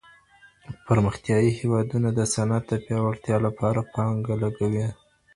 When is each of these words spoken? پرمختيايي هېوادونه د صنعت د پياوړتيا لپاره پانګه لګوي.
پرمختيايي 0.85 1.51
هېوادونه 1.59 2.09
د 2.13 2.19
صنعت 2.33 2.63
د 2.69 2.73
پياوړتيا 2.85 3.37
لپاره 3.47 3.79
پانګه 3.93 4.35
لګوي. 4.43 4.87